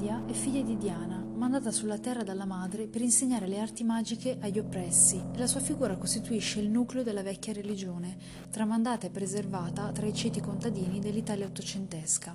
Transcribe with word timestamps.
Aradia 0.00 0.22
è 0.26 0.32
figlia 0.32 0.62
di 0.62 0.78
Diana, 0.78 1.22
mandata 1.34 1.70
sulla 1.70 1.98
terra 1.98 2.22
dalla 2.22 2.46
madre 2.46 2.86
per 2.86 3.02
insegnare 3.02 3.46
le 3.46 3.58
arti 3.58 3.84
magiche 3.84 4.38
agli 4.40 4.58
oppressi 4.58 5.22
e 5.34 5.36
la 5.36 5.46
sua 5.46 5.60
figura 5.60 5.96
costituisce 5.96 6.58
il 6.58 6.70
nucleo 6.70 7.02
della 7.02 7.22
vecchia 7.22 7.52
religione, 7.52 8.16
tramandata 8.50 9.06
e 9.06 9.10
preservata 9.10 9.92
tra 9.92 10.06
i 10.06 10.14
ceti 10.14 10.40
contadini 10.40 11.00
dell'Italia 11.00 11.44
ottocentesca. 11.44 12.34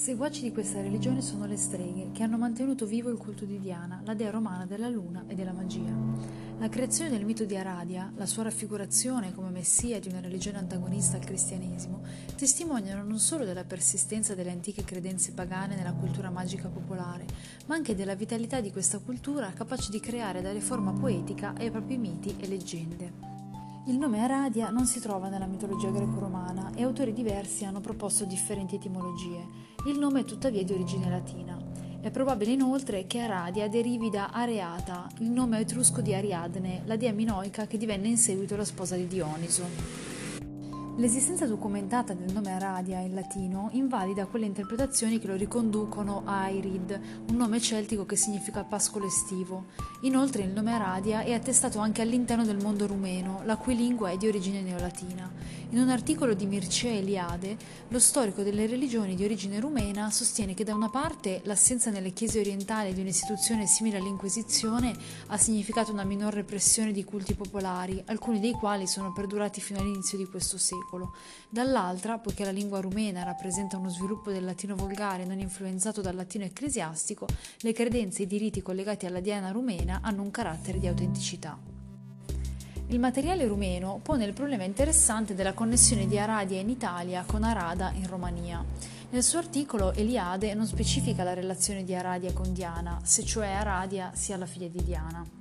Seguaci 0.00 0.40
di 0.40 0.50
questa 0.50 0.80
religione 0.80 1.20
sono 1.20 1.44
le 1.44 1.58
streghe, 1.58 2.08
che 2.12 2.22
hanno 2.22 2.38
mantenuto 2.38 2.86
vivo 2.86 3.10
il 3.10 3.18
culto 3.18 3.44
di 3.44 3.60
Diana, 3.60 4.00
la 4.06 4.14
dea 4.14 4.30
romana 4.30 4.64
della 4.64 4.88
luna 4.88 5.24
e 5.26 5.34
della 5.34 5.52
magia. 5.52 5.92
La 6.58 6.70
creazione 6.70 7.10
del 7.10 7.26
mito 7.26 7.44
di 7.44 7.54
Aradia, 7.54 8.10
la 8.16 8.24
sua 8.24 8.44
raffigurazione 8.44 9.34
come 9.34 9.50
messia 9.50 10.00
di 10.00 10.08
una 10.08 10.20
religione 10.20 10.56
antagonista 10.56 11.18
al 11.18 11.24
cristianesimo, 11.26 12.00
testimoniano 12.34 13.04
non 13.04 13.18
solo 13.18 13.44
della 13.44 13.64
persistenza 13.64 14.34
delle 14.34 14.52
antiche 14.52 14.84
credenze 14.84 15.32
pagane 15.32 15.76
nella 15.76 15.92
cultura 15.92 16.30
magica 16.30 16.68
popolare, 16.68 17.26
ma 17.66 17.74
anche 17.74 17.94
della 17.94 18.14
vitalità 18.14 18.62
di 18.62 18.72
questa 18.72 19.00
cultura 19.00 19.52
capace 19.52 19.90
di 19.90 20.00
creare 20.00 20.38
e 20.38 20.42
dare 20.42 20.60
forma 20.62 20.92
poetica 20.92 21.52
ai 21.58 21.70
propri 21.70 21.98
miti 21.98 22.34
e 22.38 22.48
leggende. 22.48 23.49
Il 23.86 23.96
nome 23.96 24.20
Aradia 24.20 24.68
non 24.68 24.84
si 24.84 25.00
trova 25.00 25.28
nella 25.28 25.46
mitologia 25.46 25.90
greco-romana 25.90 26.72
e 26.74 26.82
autori 26.82 27.14
diversi 27.14 27.64
hanno 27.64 27.80
proposto 27.80 28.26
differenti 28.26 28.74
etimologie. 28.74 29.42
Il 29.86 29.98
nome 29.98 30.20
è 30.20 30.24
tuttavia 30.24 30.62
di 30.62 30.74
origine 30.74 31.08
latina. 31.08 31.58
È 31.98 32.10
probabile 32.10 32.52
inoltre 32.52 33.06
che 33.06 33.20
Aradia 33.20 33.68
derivi 33.68 34.10
da 34.10 34.28
Areata, 34.32 35.08
il 35.20 35.30
nome 35.30 35.60
etrusco 35.60 36.02
di 36.02 36.12
Ariadne, 36.12 36.82
la 36.84 36.96
dea 36.96 37.12
minoica 37.12 37.66
che 37.66 37.78
divenne 37.78 38.08
in 38.08 38.18
seguito 38.18 38.54
la 38.54 38.66
sposa 38.66 38.96
di 38.96 39.06
Dioniso. 39.06 40.19
L'esistenza 41.00 41.46
documentata 41.46 42.12
del 42.12 42.30
nome 42.30 42.52
Aradia 42.52 42.98
in 42.98 43.14
latino 43.14 43.70
invalida 43.72 44.26
quelle 44.26 44.44
interpretazioni 44.44 45.18
che 45.18 45.28
lo 45.28 45.34
riconducono 45.34 46.24
a 46.26 46.42
Airid, 46.42 47.00
un 47.30 47.36
nome 47.36 47.58
celtico 47.58 48.04
che 48.04 48.16
significa 48.16 48.64
pascolo 48.64 49.06
estivo. 49.06 49.68
Inoltre 50.02 50.42
il 50.42 50.50
nome 50.50 50.74
Aradia 50.74 51.22
è 51.22 51.32
attestato 51.32 51.78
anche 51.78 52.02
all'interno 52.02 52.44
del 52.44 52.58
mondo 52.58 52.86
rumeno, 52.86 53.40
la 53.46 53.56
cui 53.56 53.76
lingua 53.76 54.10
è 54.10 54.18
di 54.18 54.28
origine 54.28 54.60
neolatina. 54.60 55.58
In 55.70 55.78
un 55.78 55.88
articolo 55.88 56.34
di 56.34 56.44
Mircea 56.44 56.92
Eliade, 56.92 57.56
lo 57.88 57.98
storico 57.98 58.42
delle 58.42 58.66
religioni 58.66 59.14
di 59.14 59.24
origine 59.24 59.58
rumena 59.58 60.10
sostiene 60.10 60.52
che 60.52 60.64
da 60.64 60.74
una 60.74 60.90
parte 60.90 61.40
l'assenza 61.44 61.90
nelle 61.90 62.12
chiese 62.12 62.40
orientali 62.40 62.92
di 62.92 63.00
un'istituzione 63.00 63.66
simile 63.66 63.96
all'Inquisizione 63.96 64.94
ha 65.28 65.38
significato 65.38 65.92
una 65.92 66.04
minor 66.04 66.34
repressione 66.34 66.92
di 66.92 67.04
culti 67.04 67.34
popolari, 67.34 68.02
alcuni 68.06 68.38
dei 68.38 68.52
quali 68.52 68.86
sono 68.86 69.12
perdurati 69.12 69.62
fino 69.62 69.78
all'inizio 69.78 70.18
di 70.18 70.26
questo 70.26 70.58
secolo 70.58 70.88
secolo. 70.90 71.14
Dall'altra, 71.48 72.18
poiché 72.18 72.44
la 72.44 72.50
lingua 72.50 72.80
rumena 72.80 73.22
rappresenta 73.22 73.76
uno 73.76 73.88
sviluppo 73.88 74.32
del 74.32 74.44
latino 74.44 74.74
volgare 74.74 75.24
non 75.24 75.38
influenzato 75.38 76.00
dal 76.00 76.16
latino 76.16 76.44
ecclesiastico, 76.44 77.26
le 77.60 77.72
credenze 77.72 78.22
e 78.22 78.24
i 78.24 78.26
diritti 78.28 78.60
collegati 78.60 79.06
alla 79.06 79.20
diana 79.20 79.52
rumena 79.52 80.00
hanno 80.02 80.22
un 80.22 80.30
carattere 80.30 80.80
di 80.80 80.88
autenticità. 80.88 81.58
Il 82.88 82.98
materiale 82.98 83.46
rumeno 83.46 84.00
pone 84.02 84.24
il 84.24 84.32
problema 84.32 84.64
interessante 84.64 85.36
della 85.36 85.52
connessione 85.52 86.08
di 86.08 86.18
Aradia 86.18 86.58
in 86.58 86.68
Italia 86.68 87.22
con 87.24 87.44
Arada 87.44 87.92
in 87.92 88.08
Romania. 88.08 88.64
Nel 89.10 89.22
suo 89.22 89.38
articolo 89.38 89.92
Eliade 89.92 90.54
non 90.54 90.66
specifica 90.66 91.22
la 91.22 91.34
relazione 91.34 91.84
di 91.84 91.94
Aradia 91.94 92.32
con 92.32 92.52
Diana, 92.52 93.00
se 93.04 93.24
cioè 93.24 93.48
Aradia 93.48 94.10
sia 94.14 94.36
la 94.36 94.46
figlia 94.46 94.68
di 94.68 94.82
Diana. 94.82 95.39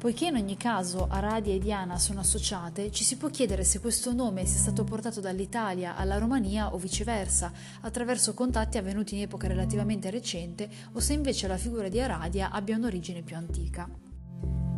Poiché 0.00 0.28
in 0.28 0.36
ogni 0.36 0.56
caso 0.56 1.08
Aradia 1.10 1.52
e 1.52 1.58
Diana 1.58 1.98
sono 1.98 2.20
associate, 2.20 2.90
ci 2.90 3.04
si 3.04 3.18
può 3.18 3.28
chiedere 3.28 3.64
se 3.64 3.80
questo 3.80 4.14
nome 4.14 4.46
sia 4.46 4.58
stato 4.58 4.82
portato 4.82 5.20
dall'Italia 5.20 5.94
alla 5.94 6.16
Romania 6.16 6.72
o 6.72 6.78
viceversa, 6.78 7.52
attraverso 7.82 8.32
contatti 8.32 8.78
avvenuti 8.78 9.14
in 9.14 9.20
epoca 9.20 9.46
relativamente 9.46 10.08
recente, 10.08 10.70
o 10.92 11.00
se 11.00 11.12
invece 11.12 11.46
la 11.48 11.58
figura 11.58 11.90
di 11.90 12.00
Aradia 12.00 12.50
abbia 12.50 12.76
un'origine 12.76 13.20
più 13.20 13.36
antica. 13.36 13.86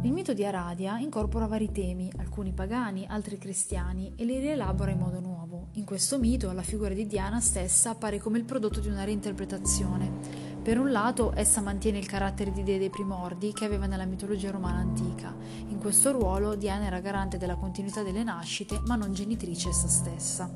Il 0.02 0.10
mito 0.10 0.32
di 0.32 0.44
Aradia 0.44 0.98
incorpora 0.98 1.46
vari 1.46 1.70
temi, 1.70 2.10
alcuni 2.16 2.52
pagani, 2.52 3.06
altri 3.06 3.38
cristiani, 3.38 4.14
e 4.16 4.24
li 4.24 4.40
rielabora 4.40 4.90
in 4.90 4.98
modo 4.98 5.20
nuovo. 5.20 5.68
In 5.74 5.84
questo 5.84 6.18
mito 6.18 6.50
la 6.50 6.62
figura 6.62 6.94
di 6.94 7.06
Diana 7.06 7.38
stessa 7.40 7.90
appare 7.90 8.18
come 8.18 8.38
il 8.38 8.44
prodotto 8.44 8.80
di 8.80 8.88
una 8.88 9.04
reinterpretazione. 9.04 10.51
Per 10.62 10.78
un 10.78 10.92
lato, 10.92 11.32
essa 11.34 11.60
mantiene 11.60 11.98
il 11.98 12.06
carattere 12.06 12.52
di 12.52 12.62
dea 12.62 12.78
dei 12.78 12.88
primordi 12.88 13.52
che 13.52 13.64
aveva 13.64 13.86
nella 13.86 14.04
mitologia 14.04 14.52
romana 14.52 14.78
antica. 14.78 15.34
In 15.66 15.78
questo 15.78 16.12
ruolo, 16.12 16.54
Diana 16.54 16.84
era 16.84 17.00
garante 17.00 17.36
della 17.36 17.56
continuità 17.56 18.04
delle 18.04 18.22
nascite, 18.22 18.80
ma 18.86 18.94
non 18.94 19.12
genitrice 19.12 19.70
essa 19.70 19.88
stessa. 19.88 20.48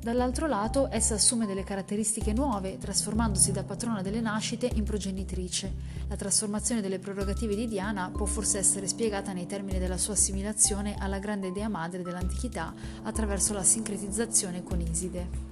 Dall'altro 0.00 0.46
lato, 0.46 0.88
essa 0.90 1.14
assume 1.14 1.44
delle 1.44 1.62
caratteristiche 1.62 2.32
nuove, 2.32 2.78
trasformandosi 2.78 3.52
da 3.52 3.64
patrona 3.64 4.00
delle 4.00 4.22
nascite 4.22 4.70
in 4.72 4.84
progenitrice. 4.84 5.74
La 6.08 6.16
trasformazione 6.16 6.80
delle 6.80 6.98
prerogative 6.98 7.54
di 7.54 7.68
Diana 7.68 8.10
può 8.10 8.24
forse 8.24 8.56
essere 8.56 8.88
spiegata 8.88 9.34
nei 9.34 9.46
termini 9.46 9.78
della 9.78 9.98
sua 9.98 10.14
assimilazione 10.14 10.96
alla 10.98 11.18
grande 11.18 11.52
dea 11.52 11.68
madre 11.68 12.00
dell'antichità 12.00 12.72
attraverso 13.02 13.52
la 13.52 13.62
sincretizzazione 13.62 14.62
con 14.62 14.80
Iside. 14.80 15.51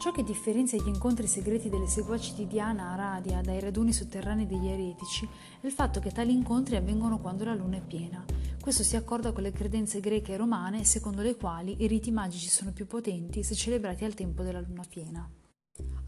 Ciò 0.00 0.12
che 0.12 0.22
differenzia 0.22 0.82
gli 0.82 0.88
incontri 0.88 1.26
segreti 1.26 1.68
delle 1.68 1.86
seguaci 1.86 2.32
di 2.32 2.46
Diana 2.46 2.92
a 2.92 2.94
Radia 2.94 3.42
dai 3.42 3.60
raduni 3.60 3.92
sotterranei 3.92 4.46
degli 4.46 4.66
eretici 4.66 5.28
è 5.60 5.66
il 5.66 5.72
fatto 5.72 6.00
che 6.00 6.10
tali 6.10 6.32
incontri 6.32 6.76
avvengono 6.76 7.18
quando 7.18 7.44
la 7.44 7.52
luna 7.52 7.76
è 7.76 7.82
piena. 7.82 8.24
Questo 8.58 8.82
si 8.82 8.96
accorda 8.96 9.32
con 9.32 9.42
le 9.42 9.52
credenze 9.52 10.00
greche 10.00 10.32
e 10.32 10.36
romane 10.38 10.84
secondo 10.84 11.20
le 11.20 11.36
quali 11.36 11.82
i 11.82 11.86
riti 11.86 12.10
magici 12.10 12.48
sono 12.48 12.72
più 12.72 12.86
potenti 12.86 13.42
se 13.42 13.54
celebrati 13.54 14.06
al 14.06 14.14
tempo 14.14 14.42
della 14.42 14.62
luna 14.62 14.84
piena. 14.88 15.30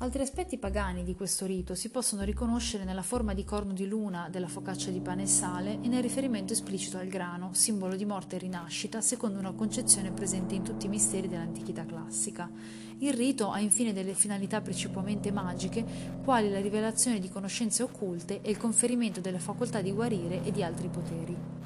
Altri 0.03 0.23
aspetti 0.23 0.59
pagani 0.59 1.05
di 1.05 1.15
questo 1.15 1.47
rito 1.47 1.77
si 1.77 1.89
possono 1.89 2.25
riconoscere 2.25 2.83
nella 2.83 3.03
forma 3.03 3.35
di 3.35 3.45
corno 3.45 3.73
di 3.73 3.87
luna 3.87 4.27
della 4.29 4.49
focaccia 4.49 4.91
di 4.91 4.99
pane 5.01 5.23
e 5.23 5.27
sale 5.29 5.79
e 5.81 5.87
nel 5.87 6.03
riferimento 6.03 6.53
esplicito 6.53 6.99
al 6.99 7.07
grano, 7.07 7.51
simbolo 7.53 7.95
di 7.95 8.05
morte 8.05 8.35
e 8.35 8.41
rinascita, 8.41 9.01
secondo 9.01 9.39
una 9.39 9.53
concezione 9.53 10.11
presente 10.11 10.57
in 10.57 10.65
tutti 10.65 10.87
i 10.87 10.89
misteri 10.89 11.29
dell'antichità 11.29 11.87
classica. 11.87 12.51
Il 12.99 13.13
rito 13.13 13.53
ha 13.53 13.61
infine 13.61 13.93
delle 13.93 14.15
finalità 14.15 14.61
principalmente 14.61 15.31
magiche, 15.31 15.85
quali 16.25 16.51
la 16.51 16.61
rivelazione 16.61 17.21
di 17.21 17.31
conoscenze 17.31 17.84
occulte 17.84 18.41
e 18.43 18.51
il 18.51 18.57
conferimento 18.57 19.21
della 19.21 19.39
facoltà 19.39 19.81
di 19.81 19.93
guarire 19.93 20.43
e 20.43 20.51
di 20.51 20.65
altri 20.65 20.89
poteri. 20.89 21.62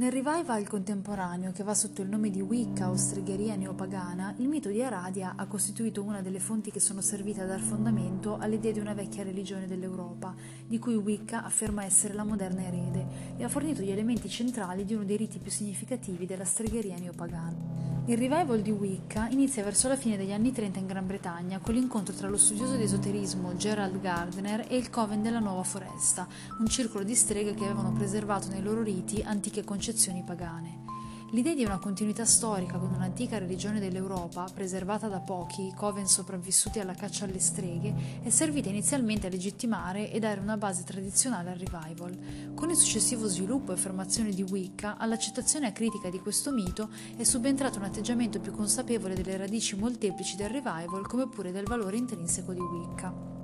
Nel 0.00 0.12
revival 0.12 0.66
contemporaneo, 0.66 1.52
che 1.52 1.62
va 1.62 1.74
sotto 1.74 2.00
il 2.00 2.08
nome 2.08 2.30
di 2.30 2.40
Wicca 2.40 2.88
o 2.88 2.96
stregheria 2.96 3.54
neopagana, 3.54 4.34
il 4.38 4.48
mito 4.48 4.70
di 4.70 4.82
Aradia 4.82 5.34
ha 5.36 5.44
costituito 5.44 6.02
una 6.02 6.22
delle 6.22 6.40
fonti 6.40 6.70
che 6.70 6.80
sono 6.80 7.02
servite 7.02 7.42
a 7.42 7.44
dar 7.44 7.60
fondamento 7.60 8.38
all'idea 8.38 8.72
di 8.72 8.78
una 8.78 8.94
vecchia 8.94 9.24
religione 9.24 9.66
dell'Europa, 9.66 10.34
di 10.66 10.78
cui 10.78 10.94
Wicca 10.94 11.44
afferma 11.44 11.84
essere 11.84 12.14
la 12.14 12.24
moderna 12.24 12.62
erede, 12.62 13.36
e 13.36 13.44
ha 13.44 13.50
fornito 13.50 13.82
gli 13.82 13.90
elementi 13.90 14.30
centrali 14.30 14.86
di 14.86 14.94
uno 14.94 15.04
dei 15.04 15.18
riti 15.18 15.38
più 15.38 15.50
significativi 15.50 16.24
della 16.24 16.46
stregheria 16.46 16.96
neopagana. 16.98 17.99
Il 18.10 18.18
revival 18.18 18.60
di 18.60 18.72
Wicca 18.72 19.28
inizia 19.28 19.62
verso 19.62 19.86
la 19.86 19.94
fine 19.94 20.16
degli 20.16 20.32
anni 20.32 20.50
30 20.50 20.80
in 20.80 20.86
Gran 20.88 21.06
Bretagna 21.06 21.60
con 21.60 21.74
l'incontro 21.74 22.12
tra 22.12 22.28
lo 22.28 22.36
studioso 22.36 22.74
di 22.74 22.82
esoterismo 22.82 23.54
Gerald 23.54 24.00
Gardner 24.00 24.66
e 24.68 24.76
il 24.76 24.90
Coven 24.90 25.22
della 25.22 25.38
Nuova 25.38 25.62
Foresta, 25.62 26.26
un 26.58 26.66
circolo 26.66 27.04
di 27.04 27.14
streghe 27.14 27.54
che 27.54 27.66
avevano 27.66 27.92
preservato 27.92 28.48
nei 28.48 28.62
loro 28.62 28.82
riti 28.82 29.22
antiche 29.22 29.62
concezioni 29.62 30.24
pagane. 30.24 30.89
L'idea 31.32 31.54
di 31.54 31.62
una 31.64 31.78
continuità 31.78 32.24
storica 32.24 32.76
con 32.76 32.92
un'antica 32.92 33.38
religione 33.38 33.78
dell'Europa, 33.78 34.48
preservata 34.52 35.06
da 35.06 35.20
pochi 35.20 35.72
coven 35.76 36.08
sopravvissuti 36.08 36.80
alla 36.80 36.94
caccia 36.94 37.24
alle 37.24 37.38
streghe, 37.38 38.20
è 38.20 38.30
servita 38.30 38.68
inizialmente 38.68 39.28
a 39.28 39.30
legittimare 39.30 40.10
e 40.10 40.18
dare 40.18 40.40
una 40.40 40.56
base 40.56 40.82
tradizionale 40.82 41.50
al 41.50 41.58
revival. 41.58 42.52
Con 42.52 42.70
il 42.70 42.76
successivo 42.76 43.28
sviluppo 43.28 43.72
e 43.72 43.76
formazione 43.76 44.30
di 44.30 44.42
Wicca, 44.42 44.96
all'accettazione 44.96 45.68
acritica 45.68 46.10
di 46.10 46.18
questo 46.18 46.50
mito 46.50 46.88
è 47.16 47.22
subentrato 47.22 47.78
un 47.78 47.84
atteggiamento 47.84 48.40
più 48.40 48.50
consapevole 48.50 49.14
delle 49.14 49.36
radici 49.36 49.76
molteplici 49.76 50.34
del 50.34 50.50
revival 50.50 51.06
come 51.06 51.28
pure 51.28 51.52
del 51.52 51.64
valore 51.64 51.96
intrinseco 51.96 52.52
di 52.52 52.60
Wicca. 52.60 53.39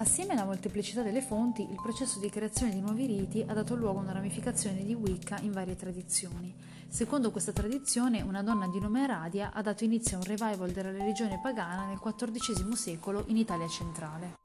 Assieme 0.00 0.32
alla 0.32 0.46
molteplicità 0.46 1.02
delle 1.02 1.20
fonti, 1.20 1.60
il 1.60 1.78
processo 1.78 2.20
di 2.20 2.30
creazione 2.30 2.72
di 2.72 2.80
nuovi 2.80 3.04
riti 3.04 3.44
ha 3.46 3.52
dato 3.52 3.74
luogo 3.74 3.98
a 3.98 4.02
una 4.02 4.12
ramificazione 4.12 4.82
di 4.82 4.94
Wicca 4.94 5.38
in 5.40 5.52
varie 5.52 5.76
tradizioni. 5.76 6.54
Secondo 6.88 7.30
questa 7.30 7.52
tradizione, 7.52 8.22
una 8.22 8.42
donna 8.42 8.66
di 8.66 8.80
nome 8.80 9.02
Aradia 9.02 9.52
ha 9.52 9.60
dato 9.60 9.84
inizio 9.84 10.16
a 10.16 10.20
un 10.20 10.26
revival 10.26 10.70
della 10.70 10.90
religione 10.90 11.38
pagana 11.42 11.84
nel 11.84 12.00
XIV 12.00 12.72
secolo 12.72 13.24
in 13.26 13.36
Italia 13.36 13.68
centrale. 13.68 14.38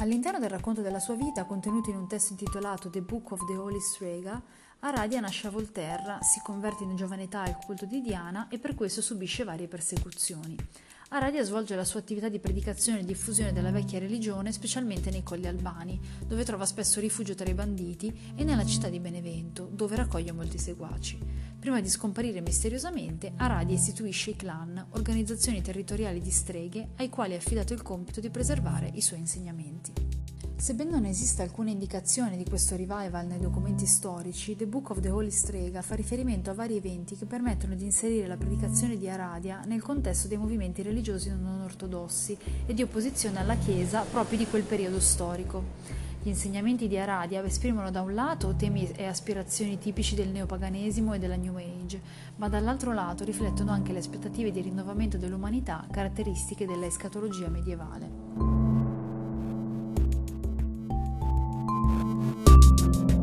All'interno 0.00 0.40
del 0.40 0.50
racconto 0.50 0.82
della 0.82 0.98
sua 0.98 1.14
vita, 1.14 1.44
contenuto 1.44 1.90
in 1.90 1.96
un 1.96 2.08
testo 2.08 2.32
intitolato 2.32 2.90
The 2.90 3.02
Book 3.02 3.30
of 3.30 3.46
the 3.46 3.56
Holy 3.56 3.80
Strega, 3.80 4.42
Aradia 4.80 5.20
nasce 5.20 5.46
a 5.46 5.50
Volterra, 5.50 6.18
si 6.20 6.40
converte 6.42 6.82
in 6.82 6.96
giovane 6.96 7.24
età 7.24 7.42
al 7.42 7.58
culto 7.64 7.86
di 7.86 8.00
Diana 8.00 8.48
e 8.48 8.58
per 8.58 8.74
questo 8.74 9.02
subisce 9.02 9.44
varie 9.44 9.68
persecuzioni. 9.68 10.56
Aradia 11.12 11.42
svolge 11.42 11.74
la 11.74 11.84
sua 11.84 11.98
attività 11.98 12.28
di 12.28 12.38
predicazione 12.38 13.00
e 13.00 13.04
diffusione 13.04 13.52
della 13.52 13.72
vecchia 13.72 13.98
religione 13.98 14.52
specialmente 14.52 15.10
nei 15.10 15.24
colli 15.24 15.48
albani, 15.48 15.98
dove 16.24 16.44
trova 16.44 16.64
spesso 16.64 17.00
rifugio 17.00 17.34
tra 17.34 17.50
i 17.50 17.54
banditi, 17.54 18.16
e 18.36 18.44
nella 18.44 18.64
città 18.64 18.88
di 18.88 19.00
Benevento, 19.00 19.68
dove 19.72 19.96
raccoglie 19.96 20.30
molti 20.30 20.56
seguaci. 20.56 21.18
Prima 21.58 21.80
di 21.80 21.88
scomparire 21.88 22.40
misteriosamente, 22.40 23.32
Aradia 23.34 23.74
istituisce 23.74 24.30
i 24.30 24.36
clan, 24.36 24.86
organizzazioni 24.90 25.60
territoriali 25.60 26.20
di 26.20 26.30
streghe, 26.30 26.90
ai 26.98 27.08
quali 27.08 27.34
ha 27.34 27.38
affidato 27.38 27.72
il 27.72 27.82
compito 27.82 28.20
di 28.20 28.30
preservare 28.30 28.88
i 28.94 29.00
suoi 29.00 29.18
insegnamenti. 29.18 29.92
Sebbene 30.60 30.90
non 30.90 31.06
esista 31.06 31.42
alcuna 31.42 31.70
indicazione 31.70 32.36
di 32.36 32.44
questo 32.44 32.76
revival 32.76 33.26
nei 33.26 33.40
documenti 33.40 33.86
storici, 33.86 34.56
The 34.56 34.66
Book 34.66 34.90
of 34.90 35.00
the 35.00 35.08
Holy 35.08 35.30
Strega 35.30 35.80
fa 35.80 35.94
riferimento 35.94 36.50
a 36.50 36.54
vari 36.54 36.76
eventi 36.76 37.16
che 37.16 37.24
permettono 37.24 37.74
di 37.74 37.84
inserire 37.84 38.26
la 38.26 38.36
predicazione 38.36 38.98
di 38.98 39.08
Aradia 39.08 39.62
nel 39.64 39.80
contesto 39.80 40.28
dei 40.28 40.36
movimenti 40.36 40.82
religiosi 40.82 41.30
non 41.30 41.62
ortodossi 41.62 42.36
e 42.66 42.74
di 42.74 42.82
opposizione 42.82 43.38
alla 43.38 43.56
Chiesa 43.56 44.02
proprio 44.02 44.36
di 44.36 44.46
quel 44.46 44.64
periodo 44.64 45.00
storico. 45.00 45.64
Gli 46.22 46.28
insegnamenti 46.28 46.88
di 46.88 46.98
Aradia 46.98 47.42
esprimono 47.42 47.90
da 47.90 48.02
un 48.02 48.12
lato 48.12 48.54
temi 48.54 48.86
e 48.90 49.06
aspirazioni 49.06 49.78
tipici 49.78 50.14
del 50.14 50.28
neopaganesimo 50.28 51.14
e 51.14 51.18
della 51.18 51.36
New 51.36 51.56
Age, 51.56 52.02
ma 52.36 52.50
dall'altro 52.50 52.92
lato 52.92 53.24
riflettono 53.24 53.70
anche 53.70 53.92
le 53.92 54.00
aspettative 54.00 54.50
di 54.50 54.60
rinnovamento 54.60 55.16
dell'umanità 55.16 55.86
caratteristiche 55.90 56.66
della 56.66 56.84
escatologia 56.84 57.48
medievale. 57.48 58.59
Thank 62.80 63.10
you 63.10 63.19